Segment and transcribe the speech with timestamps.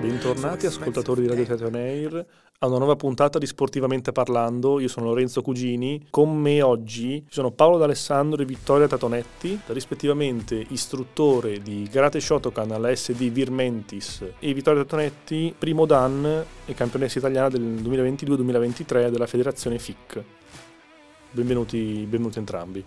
[0.00, 2.26] Bentornati ascoltatori di Radio Teatro Air
[2.60, 4.78] a una nuova puntata di Sportivamente Parlando.
[4.78, 6.06] Io sono Lorenzo Cugini.
[6.10, 12.94] Con me oggi sono Paolo D'Alessandro e Vittoria Tatonetti, rispettivamente istruttore di Karate Shotokan alla
[12.94, 20.22] SD Virmentis e Vittoria Tatonetti, primo Dan e campionessa italiana del 2022-2023 della federazione FIC.
[21.32, 22.84] Benvenuti, benvenuti entrambi.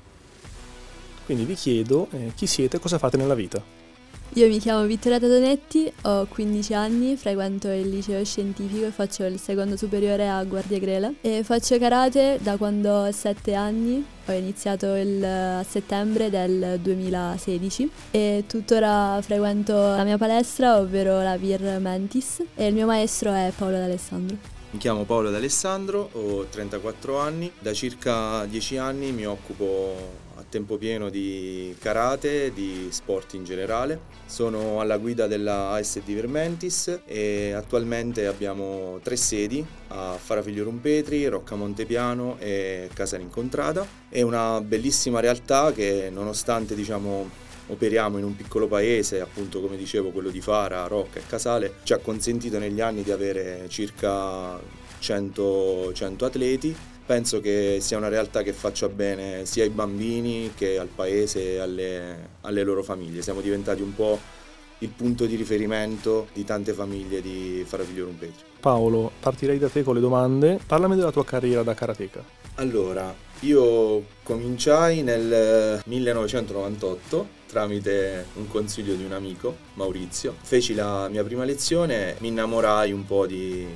[1.26, 3.83] Quindi vi chiedo eh, chi siete e cosa fate nella vita.
[4.36, 9.40] Io mi chiamo Vittoria Tadonetti, ho 15 anni, frequento il liceo scientifico e faccio il
[9.40, 14.96] secondo superiore a Guardia Grele e faccio karate da quando ho 7 anni, ho iniziato
[14.96, 22.42] il, a settembre del 2016 e tuttora frequento la mia palestra, ovvero la Vir Mentis
[22.56, 24.36] e il mio maestro è Paolo D'Alessandro.
[24.72, 31.10] Mi chiamo Paolo D'Alessandro, ho 34 anni, da circa 10 anni mi occupo tempo pieno
[31.10, 34.22] di karate, di sport in generale.
[34.26, 41.56] Sono alla guida della ASD Vermentis e attualmente abbiamo tre sedi a Farafiglio Rumpetri, Rocca
[41.56, 43.86] Montepiano e Casa Rincontrata.
[44.10, 47.30] È una bellissima realtà che nonostante diciamo
[47.68, 51.94] operiamo in un piccolo paese, appunto come dicevo quello di Fara, Rocca e Casale, ci
[51.94, 54.60] ha consentito negli anni di avere circa
[55.00, 60.78] 100, 100 atleti penso che sia una realtà che faccia bene sia ai bambini che
[60.78, 63.22] al paese e alle, alle loro famiglie.
[63.22, 64.20] Siamo diventati un po'
[64.80, 68.44] il punto di riferimento di tante famiglie di Faraviglio Rumpetri.
[68.60, 70.60] Paolo, partirei da te con le domande.
[70.66, 72.24] Parlami della tua carriera da karateka.
[72.56, 80.36] Allora, io cominciai nel 1998 tramite un consiglio di un amico, Maurizio.
[80.42, 83.68] Feci la mia prima lezione, mi innamorai un po' di,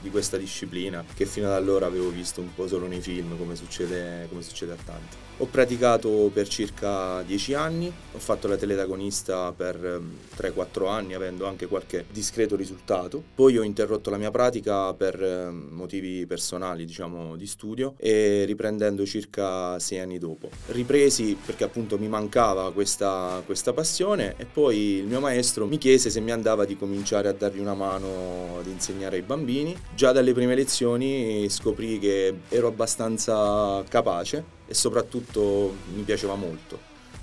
[0.00, 3.56] di questa disciplina che fino ad allora avevo visto un po' solo nei film come
[3.56, 5.16] succede, come succede a tanti.
[5.38, 10.00] Ho praticato per circa 10 anni, ho fatto la teledagonista per
[10.34, 15.22] 3-4 ehm, anni avendo anche qualche discreto risultato, poi ho interrotto la mia pratica per
[15.22, 20.48] ehm, motivi personali diciamo di studio e riprendendo circa 6 anni dopo.
[20.68, 26.08] Ripresi perché appunto mi mancava questa, questa passione e poi il mio maestro mi chiese
[26.08, 29.76] se mi andava di cominciare a dargli una mano ad insegnare ai bambini.
[29.94, 36.78] Già dalle prime lezioni scoprì che ero abbastanza capace e soprattutto mi piaceva molto.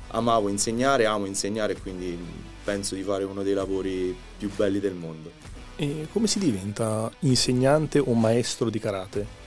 [0.07, 2.17] Amavo insegnare, amo insegnare e quindi
[2.63, 5.31] penso di fare uno dei lavori più belli del mondo.
[5.75, 9.41] E come si diventa insegnante o maestro di karate?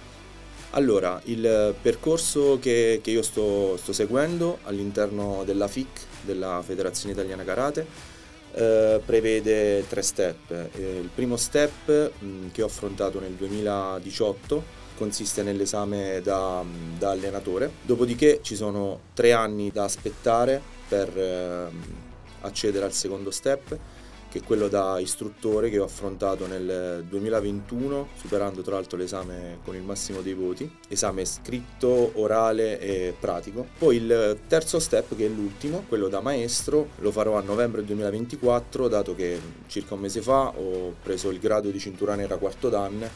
[0.70, 7.44] Allora, il percorso che, che io sto, sto, seguendo all'interno della FIC, della Federazione Italiana
[7.44, 7.86] Karate,
[8.56, 10.50] eh, prevede tre step.
[10.50, 16.64] Eh, il primo step mh, che ho affrontato nel 2018 consiste nell'esame da,
[16.98, 21.66] da, allenatore, dopodiché ci sono tre anni da aspettare per eh,
[22.40, 23.78] accedere al secondo step
[24.28, 29.74] che è quello da istruttore che ho affrontato nel 2021, superando tra l'altro l'esame con
[29.74, 33.66] il massimo dei voti, esame scritto, orale e pratico.
[33.78, 38.88] Poi il terzo step, che è l'ultimo, quello da maestro, lo farò a novembre 2024,
[38.88, 43.08] dato che circa un mese fa ho preso il grado di cintura nera quarto dan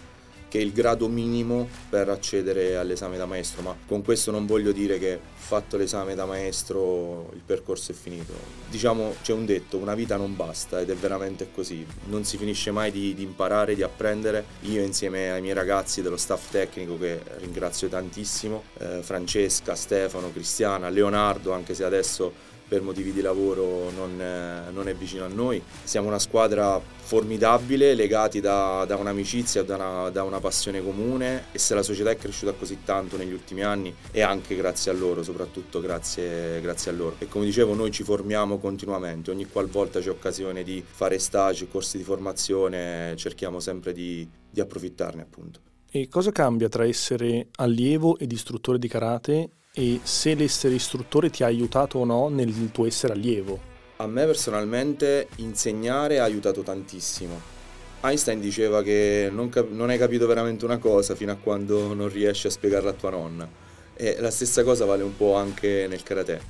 [0.51, 4.73] che è il grado minimo per accedere all'esame da maestro, ma con questo non voglio
[4.73, 8.33] dire che fatto l'esame da maestro il percorso è finito.
[8.69, 12.73] Diciamo c'è un detto, una vita non basta ed è veramente così, non si finisce
[12.73, 14.45] mai di, di imparare, di apprendere.
[14.63, 20.89] Io insieme ai miei ragazzi dello staff tecnico che ringrazio tantissimo, eh, Francesca, Stefano, Cristiana,
[20.89, 25.61] Leonardo, anche se adesso per motivi di lavoro non, eh, non, è vicino a noi.
[25.83, 31.59] Siamo una squadra formidabile, legati da, da un'amicizia, da una, da una, passione comune e
[31.59, 35.25] se la società è cresciuta così tanto negli ultimi anni è anche grazie a loro,
[35.25, 37.17] soprattutto grazie, grazie a loro.
[37.19, 41.97] E come dicevo noi ci formiamo continuamente, ogni qualvolta c'è occasione di fare stage, corsi
[41.97, 45.59] di formazione, cerchiamo sempre di, di approfittarne appunto.
[45.91, 51.43] E cosa cambia tra essere allievo ed istruttore di karate e se l'essere istruttore ti
[51.43, 53.69] ha aiutato o no nel tuo essere allievo.
[53.97, 57.59] A me personalmente insegnare ha aiutato tantissimo.
[58.03, 62.09] Einstein diceva che non, cap- non hai capito veramente una cosa fino a quando non
[62.09, 63.49] riesci a spiegarla a tua nonna.
[63.95, 66.41] E la stessa cosa vale un po' anche nel karate.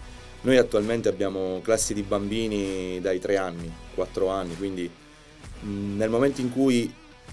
[0.43, 4.91] Noi attualmente abbiamo classi di bambini dai 3 anni, 4 anni, quindi
[5.63, 6.91] nel momento in cui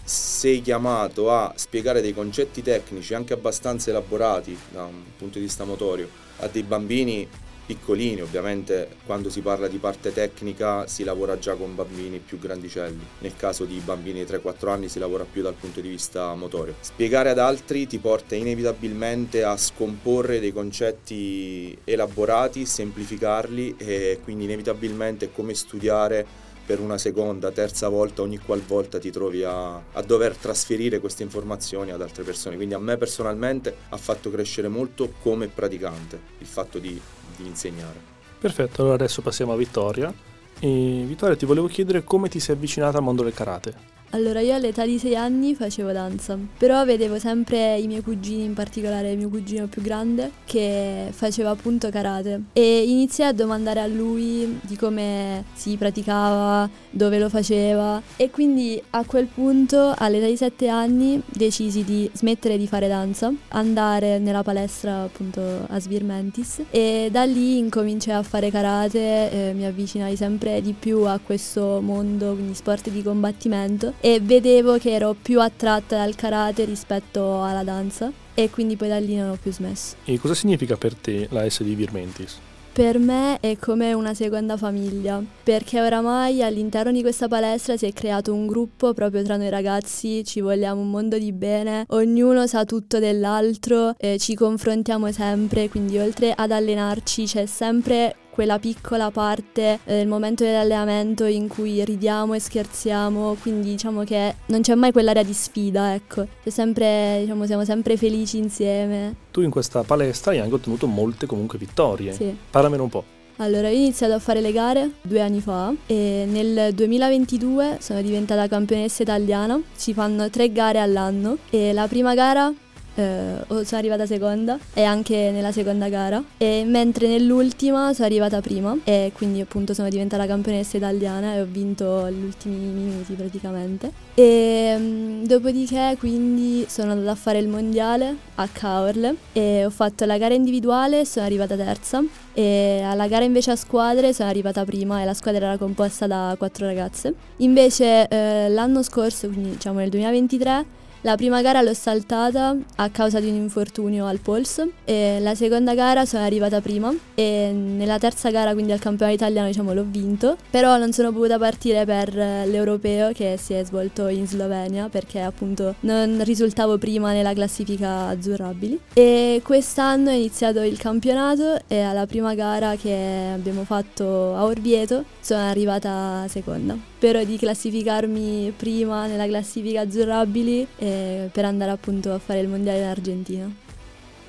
[0.08, 5.66] sei chiamato a spiegare dei concetti tecnici anche abbastanza elaborati da un punto di vista
[5.66, 6.08] motorio
[6.38, 7.28] a dei bambini
[7.66, 13.06] piccolini, ovviamente quando si parla di parte tecnica si lavora già con bambini più grandicelli,
[13.20, 16.76] nel caso di bambini di 3-4 anni si lavora più dal punto di vista motorio.
[16.80, 25.26] Spiegare ad altri ti porta inevitabilmente a scomporre dei concetti elaborati, semplificarli e quindi inevitabilmente
[25.26, 30.36] è come studiare per una seconda, terza volta, ogni qualvolta ti trovi a, a, dover
[30.36, 32.58] trasferire queste informazioni ad altre persone.
[32.58, 37.00] Quindi a me personalmente ha fatto crescere molto come praticante il fatto di,
[37.38, 38.16] di insegnare.
[38.38, 40.14] Perfetto, allora adesso passiamo a Vittoria.
[40.60, 43.97] E Vittoria ti volevo chiedere come ti sei avvicinata al mondo del karate.
[44.12, 48.54] Allora, io all'età di 6 anni facevo danza, però vedevo sempre i miei cugini, in
[48.54, 52.44] particolare il mio cugino più grande, che faceva appunto karate.
[52.54, 58.02] E iniziai a domandare a lui di come si praticava, dove lo faceva.
[58.16, 63.32] E quindi a quel punto, all'età di 7 anni, decisi di smettere di fare danza,
[63.50, 66.62] andare nella palestra appunto a Svirmentis.
[66.70, 71.82] E da lì incominciai a fare karate, eh, mi avvicinai sempre di più a questo
[71.82, 77.64] mondo, quindi sport di combattimento e vedevo che ero più attratta dal karate rispetto alla
[77.64, 79.96] danza e quindi poi da lì non ho più smesso.
[80.06, 82.40] E cosa significa per te la S di Virmentis?
[82.78, 87.92] Per me è come una seconda famiglia, perché oramai all'interno di questa palestra si è
[87.92, 92.66] creato un gruppo proprio tra noi ragazzi, ci vogliamo un mondo di bene, ognuno sa
[92.66, 99.80] tutto dell'altro, eh, ci confrontiamo sempre, quindi oltre ad allenarci c'è sempre quella piccola parte
[99.84, 104.92] eh, nel momento dell'allenamento in cui ridiamo e scherziamo, quindi diciamo che non c'è mai
[104.92, 106.28] quell'area di sfida, ecco.
[106.44, 109.16] C'è sempre, diciamo, siamo sempre felici insieme.
[109.32, 112.14] Tu in questa palestra hai anche ottenuto molte comunque vittorie.
[112.14, 112.38] Sì.
[112.52, 113.04] Parlamene un po'.
[113.38, 118.04] Allora, io ho iniziato a fare le gare due anni fa e nel 2022 sono
[118.04, 119.60] diventata campionessa italiana.
[119.74, 122.54] Si fanno tre gare all'anno e la prima gara
[122.98, 126.22] eh, sono arrivata seconda e anche nella seconda gara.
[126.38, 131.48] E mentre nell'ultima sono arrivata prima e quindi appunto sono diventata campionessa italiana e ho
[131.50, 133.92] vinto gli ultimi minuti praticamente.
[134.16, 140.06] E um, dopodiché quindi sono andata a fare il mondiale a Caorle e ho fatto
[140.06, 142.04] la gara individuale sono arrivata terza.
[142.34, 146.36] E alla gara invece a squadre sono arrivata prima e la squadra era composta da
[146.38, 147.14] quattro ragazze.
[147.38, 150.66] Invece eh, l'anno scorso quindi diciamo nel 2023
[151.08, 155.74] la prima gara l'ho saltata a causa di un infortunio al polso e la seconda
[155.74, 160.36] gara sono arrivata prima e nella terza gara, quindi al campionato italiano, diciamo, l'ho vinto,
[160.50, 165.76] però non sono potuta partire per l'europeo che si è svolto in Slovenia perché appunto
[165.82, 172.36] non risultavo prima nella classifica azzurrabili e quest'anno è iniziato il campionato e alla prima
[172.36, 176.78] gara che abbiamo fatto a Orvieto sono arrivata seconda.
[176.98, 180.96] Spero di classificarmi prima nella classifica azzurrabili eh,
[181.32, 183.52] per andare appunto a fare il mondiale in Argentina.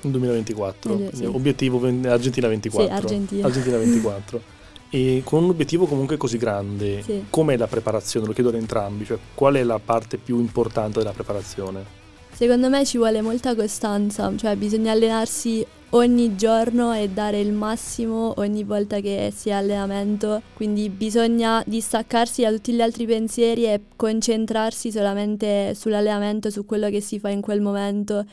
[0.01, 1.25] 2024, eh, sì.
[1.25, 2.87] obiettivo Argentina 24.
[2.87, 3.45] Sì, Argentina.
[3.45, 4.41] Argentina 24.
[4.89, 7.25] e con un obiettivo comunque così grande, sì.
[7.29, 8.25] com'è la preparazione?
[8.25, 11.97] Lo chiedo ad entrambi, cioè qual è la parte più importante della preparazione?
[12.31, 18.33] Secondo me ci vuole molta costanza, cioè bisogna allenarsi ogni giorno e dare il massimo
[18.37, 23.81] ogni volta che si è allenamento, quindi bisogna distaccarsi da tutti gli altri pensieri e
[23.95, 28.25] concentrarsi solamente sull'allenamento, su quello che si fa in quel momento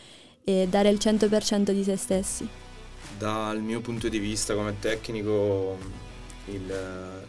[0.44, 2.48] e dare il 100% di se stessi.
[3.18, 5.78] Dal mio punto di vista come tecnico
[6.46, 6.62] il,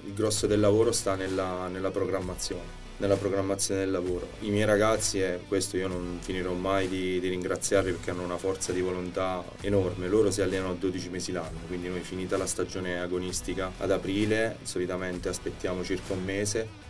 [0.05, 4.27] il grosso del lavoro sta nella, nella programmazione nella programmazione del lavoro.
[4.39, 8.37] I miei ragazzi, e questo io non finirò mai di, di, ringraziarli perché hanno una
[8.37, 12.99] forza di volontà enorme, loro si allenano 12 mesi l'anno, quindi noi finita la stagione
[12.99, 16.85] agonistica ad aprile, solitamente aspettiamo circa un mese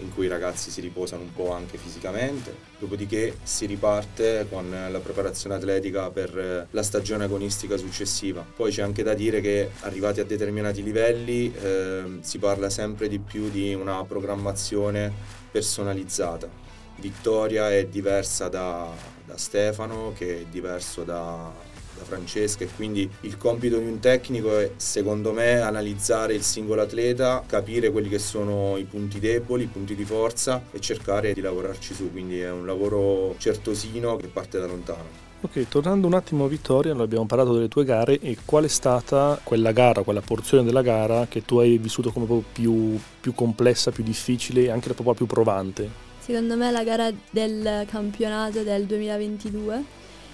[0.00, 4.98] in cui i ragazzi si riposano un po' anche fisicamente, dopodiché si riparte con la
[4.98, 8.44] preparazione atletica per la stagione agonistica successiva.
[8.56, 13.18] Poi c'è anche da dire che arrivati a determinati livelli eh, si parla sempre di
[13.18, 16.48] più di una programmazione personalizzata.
[16.96, 18.88] Vittoria è diversa da,
[19.24, 21.50] da Stefano, che è diverso da,
[21.96, 26.82] da Francesca e quindi il compito di un tecnico è secondo me analizzare il singolo
[26.82, 31.40] atleta, capire quelli che sono i punti deboli, i punti di forza e cercare di
[31.40, 35.29] lavorarci su, quindi è un lavoro certosino che parte da lontano.
[35.42, 39.40] Ok, tornando un attimo a Vittoria, abbiamo parlato delle tue gare e qual è stata
[39.42, 43.90] quella gara, quella porzione della gara che tu hai vissuto come proprio più, più complessa,
[43.90, 45.88] più difficile e anche proprio più provante?
[46.18, 49.82] Secondo me la gara del campionato del 2022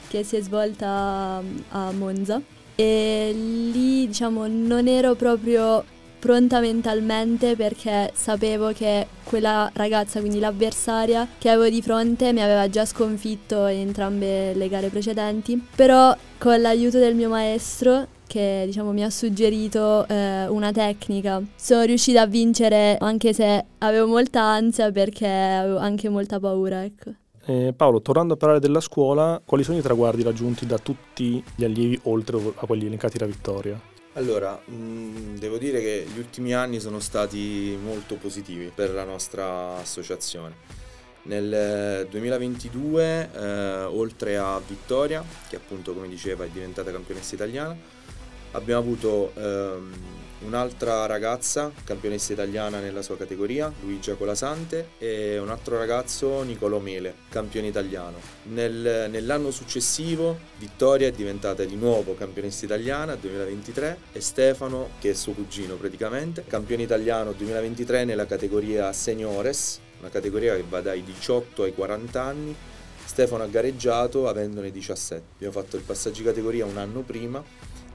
[0.09, 2.43] che si è svolta a Monza
[2.75, 5.85] e lì diciamo non ero proprio
[6.19, 12.69] pronta mentalmente perché sapevo che quella ragazza, quindi l'avversaria che avevo di fronte, mi aveva
[12.69, 18.93] già sconfitto in entrambe le gare precedenti, però con l'aiuto del mio maestro che diciamo,
[18.93, 21.41] mi ha suggerito eh, una tecnica.
[21.55, 26.85] Sono riuscita a vincere anche se avevo molta ansia perché avevo anche molta paura.
[26.85, 27.13] Ecco.
[27.47, 31.65] Eh, Paolo, tornando a parlare della scuola, quali sono i traguardi raggiunti da tutti gli
[31.65, 33.81] allievi oltre a quelli elencati da Vittoria?
[34.17, 39.77] Allora, mm, devo dire che gli ultimi anni sono stati molto positivi per la nostra
[39.77, 40.55] associazione.
[41.25, 47.77] Nel 2022, eh, oltre a Vittoria, che appunto come diceva è diventata campionessa italiana,
[48.53, 49.93] abbiamo avuto ehm,
[50.41, 57.15] un'altra ragazza, campionessa italiana nella sua categoria, Luigia Colasante, e un altro ragazzo, Nicolò Mele,
[57.29, 58.19] campione italiano.
[58.45, 65.15] Nel, nell'anno successivo Vittoria è diventata di nuovo campionessa italiana 2023 e Stefano, che è
[65.15, 71.63] suo cugino praticamente, campione italiano 2023 nella categoria Seniores, una categoria che va dai 18
[71.63, 72.55] ai 40 anni.
[73.05, 75.23] Stefano ha gareggiato avendone 17.
[75.37, 77.43] Abbiamo fatto il passaggio di categoria un anno prima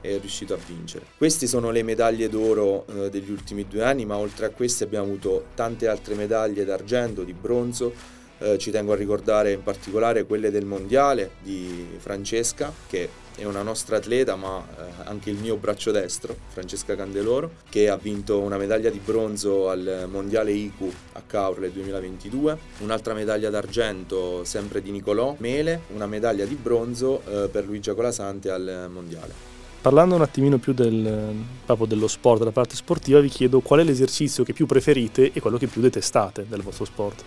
[0.02, 1.06] è riuscito a vincere.
[1.16, 5.06] Queste sono le medaglie d'oro eh, degli ultimi due anni, ma oltre a queste abbiamo
[5.06, 8.20] avuto tante altre medaglie d'argento, di bronzo.
[8.38, 13.62] Eh, ci tengo a ricordare in particolare quelle del mondiale di Francesca, che è una
[13.62, 18.58] nostra atleta, ma eh, anche il mio braccio destro, Francesca Candeloro, che ha vinto una
[18.58, 25.36] medaglia di bronzo al mondiale ICU a Caorle 2022, un'altra medaglia d'argento sempre di Nicolò
[25.38, 29.51] Mele, una medaglia di bronzo eh, per Luigia Colasante al mondiale.
[29.82, 31.34] Parlando un attimino più del,
[31.66, 35.40] proprio dello sport, della parte sportiva, vi chiedo qual è l'esercizio che più preferite e
[35.40, 37.24] quello che più detestate del vostro sport.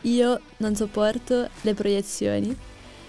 [0.00, 2.56] Io non sopporto le proiezioni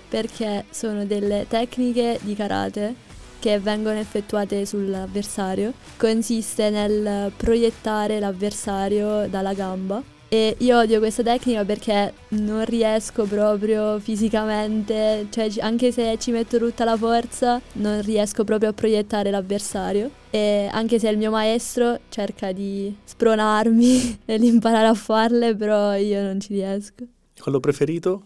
[0.07, 2.93] perché sono delle tecniche di karate
[3.39, 5.73] che vengono effettuate sull'avversario.
[5.97, 13.99] Consiste nel proiettare l'avversario dalla gamba e io odio questa tecnica perché non riesco proprio
[13.99, 20.09] fisicamente, cioè anche se ci metto tutta la forza, non riesco proprio a proiettare l'avversario.
[20.31, 26.39] E anche se il mio maestro cerca di spronarmi nell'imparare a farle, però io non
[26.39, 27.05] ci riesco.
[27.39, 28.23] Quello preferito?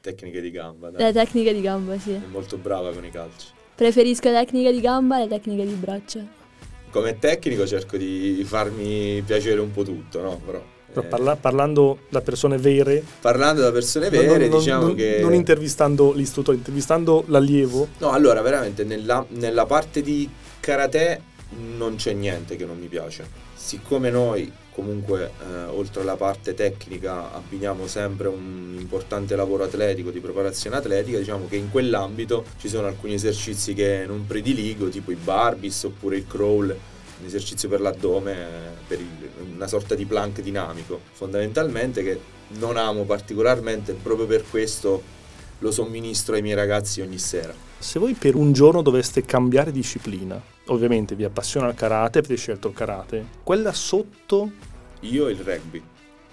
[0.00, 1.02] Tecniche di gamba, dai.
[1.02, 2.12] Le tecniche di gamba, sì.
[2.12, 3.48] È molto brava con i calci.
[3.74, 6.24] Preferisco tecniche di gamba alle tecniche di braccia.
[6.92, 10.40] Come tecnico cerco di farmi piacere un po' tutto, no?
[10.46, 13.02] Però eh, parla, parlando da persone vere.
[13.20, 15.18] Parlando da persone vere, non, diciamo non, che.
[15.20, 17.88] Non intervistando l'istruttore, intervistando l'allievo.
[17.98, 20.28] No, allora, veramente nella, nella parte di
[20.60, 21.22] karate
[21.76, 23.48] non c'è niente che non mi piace.
[23.54, 30.20] Siccome noi comunque eh, oltre alla parte tecnica abbiniamo sempre un importante lavoro atletico di
[30.20, 35.16] preparazione atletica, diciamo che in quell'ambito ci sono alcuni esercizi che non prediligo, tipo i
[35.16, 36.76] barbis oppure il crawl
[37.20, 38.34] un esercizio per l'addome,
[38.86, 39.06] per il,
[39.54, 42.20] una sorta di plank dinamico, fondamentalmente che
[42.58, 45.18] non amo particolarmente, proprio per questo
[45.58, 47.54] lo somministro ai miei ragazzi ogni sera.
[47.78, 52.68] Se voi per un giorno doveste cambiare disciplina, ovviamente vi appassiona il karate, avete scelto
[52.68, 54.50] il karate, quella sotto?
[55.00, 55.82] Io il rugby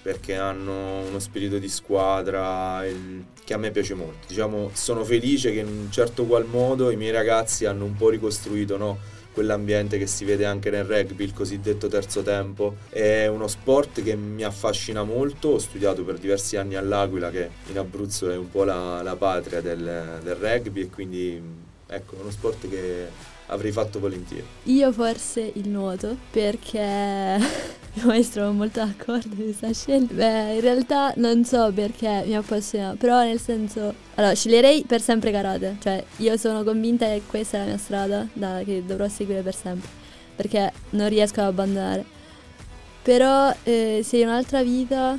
[0.08, 4.26] perché hanno uno spirito di squadra il, che a me piace molto.
[4.28, 8.08] Diciamo, sono felice che in un certo qual modo i miei ragazzi hanno un po'
[8.08, 8.98] ricostruito no,
[9.38, 12.78] quell'ambiente che si vede anche nel rugby, il cosiddetto terzo tempo.
[12.90, 17.78] È uno sport che mi affascina molto, ho studiato per diversi anni all'Aquila che in
[17.78, 21.40] Abruzzo è un po' la, la patria del, del rugby e quindi
[21.86, 23.08] ecco, è uno sport che
[23.46, 24.44] avrei fatto volentieri.
[24.64, 27.38] Io forse il nuoto perché
[27.98, 30.14] il maestro è molto d'accordo con questa scelta.
[30.14, 33.94] Beh, in realtà non so perché mi appassiona, però nel senso...
[34.16, 38.28] Allora, sceglierei per sempre karate, cioè io sono convinta che questa è la mia strada
[38.34, 39.90] da, che dovrò seguire per sempre,
[40.36, 42.06] perché non riesco ad abbandonare.
[43.02, 45.18] Però eh, se in un'altra vita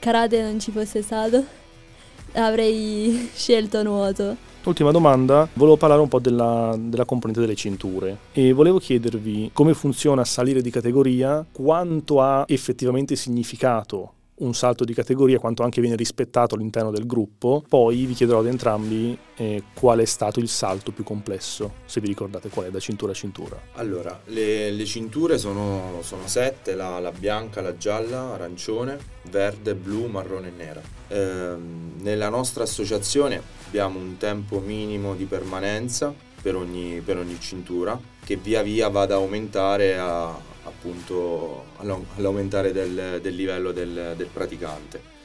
[0.00, 1.44] karate non ci fosse stato,
[2.34, 8.52] avrei scelto nuoto Ultima domanda, volevo parlare un po' della, della, componente delle cinture e
[8.52, 15.38] volevo chiedervi come funziona salire di categoria, quanto ha effettivamente significato un salto di categoria,
[15.38, 17.64] quanto anche viene rispettato all'interno del gruppo.
[17.66, 22.06] Poi vi chiederò ad entrambi eh, qual è stato il salto più complesso, se vi
[22.06, 23.60] ricordate qual è da cintura a cintura.
[23.74, 28.98] Allora, le, le cinture sono, sono sette, la, la, bianca, la gialla, arancione,
[29.30, 30.82] verde, blu, marrone e nera.
[31.08, 31.56] Eh,
[32.00, 38.36] nella nostra associazione abbiamo un tempo minimo di permanenza per ogni, per ogni cintura che
[38.36, 40.34] via via va ad aumentare a,
[40.64, 45.20] appunto all'aumentare del, del livello del, del praticante.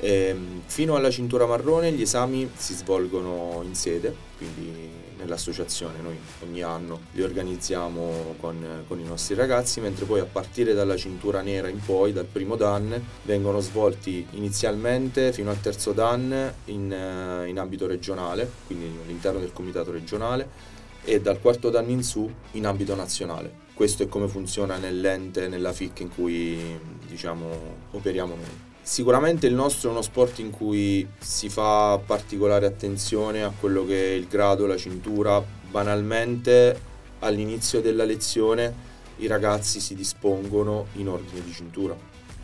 [0.00, 6.18] E, ehm, fino alla cintura marrone gli esami si svolgono in sede, quindi nell'associazione noi
[6.42, 11.40] ogni anno li organizziamo con, con, i nostri ragazzi, mentre poi a partire dalla cintura
[11.40, 17.58] nera in poi, dal primo Dan, vengono svolti inizialmente fino al terzo Dan in, in
[17.58, 20.72] ambito regionale, quindi all'interno del comitato regionale,
[21.04, 23.63] e dal quarto danno in su in ambito nazionale.
[23.74, 26.78] Questo è come funziona nell'ente, nella FIC in cui
[27.08, 27.48] diciamo,
[27.90, 28.72] operiamo noi.
[28.80, 34.12] Sicuramente il nostro è uno sport in cui si fa particolare attenzione a quello che
[34.12, 35.42] è il grado, la cintura.
[35.68, 36.78] Banalmente
[37.18, 41.96] all'inizio della lezione i ragazzi si dispongono in ordine di cintura,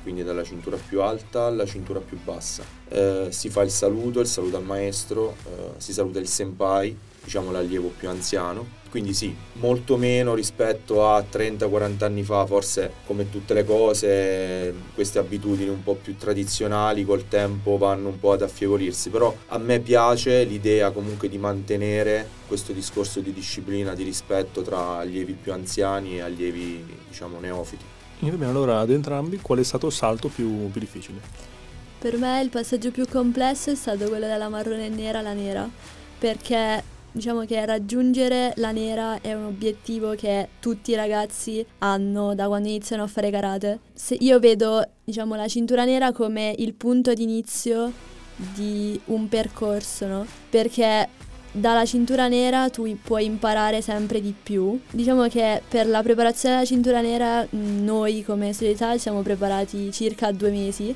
[0.02, 2.64] quindi dalla cintura più alta alla cintura più bassa.
[2.88, 7.50] Eh, si fa il saluto, il saluto al maestro, eh, si saluta il senpai, diciamo
[7.50, 8.78] l'allievo più anziano.
[8.90, 15.20] Quindi sì, molto meno rispetto a 30-40 anni fa, forse come tutte le cose, queste
[15.20, 19.78] abitudini un po' più tradizionali col tempo vanno un po' ad affievolirsi, però a me
[19.78, 26.16] piace l'idea comunque di mantenere questo discorso di disciplina, di rispetto tra allievi più anziani
[26.16, 27.84] e allievi diciamo neofiti.
[28.18, 31.20] Bene, allora ad entrambi qual è stato il salto più, più difficile?
[32.00, 35.68] Per me il passaggio più complesso è stato quello dalla marrone nera alla nera,
[36.18, 42.46] perché diciamo che raggiungere la nera è un obiettivo che tutti i ragazzi hanno da
[42.46, 43.80] quando iniziano a fare karate.
[43.92, 47.92] Se io vedo diciamo, la cintura nera come il punto d'inizio
[48.54, 50.26] di un percorso, no?
[50.48, 51.08] Perché
[51.52, 54.78] dalla cintura nera tu puoi imparare sempre di più.
[54.90, 60.50] Diciamo che per la preparazione della cintura nera noi come società siamo preparati circa due
[60.50, 60.94] mesi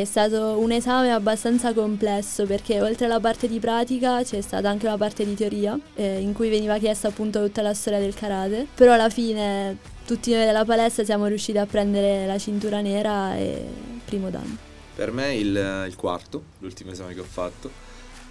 [0.00, 4.86] è stato un esame abbastanza complesso perché oltre alla parte di pratica c'è stata anche
[4.86, 8.66] una parte di teoria eh, in cui veniva chiesta appunto tutta la storia del karate,
[8.74, 13.64] però alla fine tutti noi della palestra siamo riusciti a prendere la cintura nera e
[14.04, 14.56] primo danno.
[14.94, 17.70] Per me il, il quarto, l'ultimo esame che ho fatto,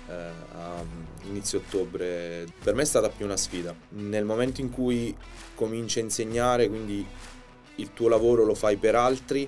[0.08, 0.84] eh, a
[1.24, 3.76] inizio ottobre, per me è stata più una sfida.
[3.90, 5.16] Nel momento in cui
[5.56, 7.06] cominci a insegnare, quindi
[7.76, 9.48] il tuo lavoro lo fai per altri,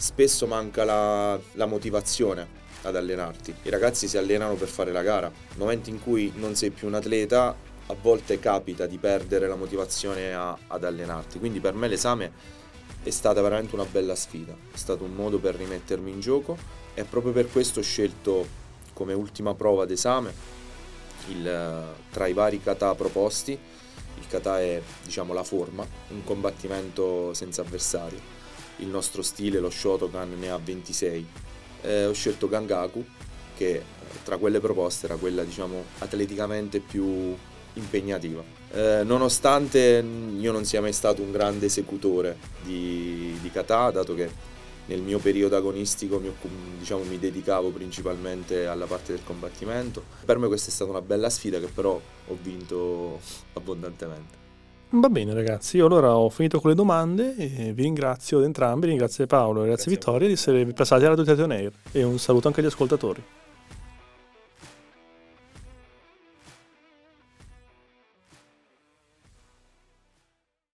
[0.00, 3.54] spesso manca la, la motivazione ad allenarti.
[3.62, 5.28] I ragazzi si allenano per fare la gara.
[5.28, 7.54] Nel momento in cui non sei più un atleta,
[7.86, 11.38] a volte capita di perdere la motivazione a, ad allenarti.
[11.38, 12.32] Quindi per me l'esame
[13.02, 16.56] è stata veramente una bella sfida, è stato un modo per rimettermi in gioco
[16.94, 18.58] e proprio per questo ho scelto
[18.94, 20.32] come ultima prova d'esame
[21.28, 23.52] il, tra i vari kata proposti.
[23.52, 28.39] Il kata è diciamo la forma, un combattimento senza avversario
[28.80, 31.26] il nostro stile, lo Shotokan, ne ha 26.
[31.82, 33.04] Eh, ho scelto Gangaku,
[33.56, 33.82] che eh,
[34.24, 37.34] tra quelle proposte era quella diciamo atleticamente più
[37.74, 38.42] impegnativa.
[38.72, 40.04] Eh, nonostante
[40.38, 44.48] io non sia mai stato un grande esecutore di, di kata, dato che
[44.86, 46.32] nel mio periodo agonistico mi,
[46.78, 50.02] diciamo, mi, dedicavo principalmente alla parte del combattimento.
[50.24, 53.20] Per me questa è stata una bella sfida che però ho vinto
[53.52, 54.39] abbondantemente.
[54.92, 58.86] Va bene ragazzi, io allora ho finito con le domande e vi ringrazio ad entrambi,
[58.86, 62.48] ringrazio Paolo e grazie, grazie Vittoria di essere passati alla Dotation Air e un saluto
[62.48, 63.22] anche agli ascoltatori.